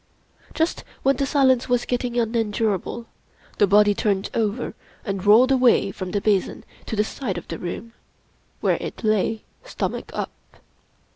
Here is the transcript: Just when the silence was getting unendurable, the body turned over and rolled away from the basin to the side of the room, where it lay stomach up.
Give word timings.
Just 0.55 0.83
when 1.03 1.17
the 1.17 1.27
silence 1.27 1.69
was 1.69 1.85
getting 1.85 2.19
unendurable, 2.19 3.05
the 3.59 3.67
body 3.67 3.93
turned 3.93 4.31
over 4.33 4.73
and 5.05 5.23
rolled 5.23 5.51
away 5.51 5.91
from 5.91 6.09
the 6.09 6.19
basin 6.19 6.65
to 6.87 6.95
the 6.95 7.03
side 7.03 7.37
of 7.37 7.47
the 7.49 7.59
room, 7.59 7.93
where 8.61 8.79
it 8.81 9.03
lay 9.03 9.43
stomach 9.63 10.09
up. 10.15 10.31